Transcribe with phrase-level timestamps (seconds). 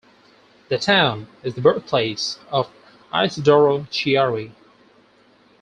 [0.69, 2.71] The town is the birthplace of
[3.13, 4.49] Isidoro Chiari.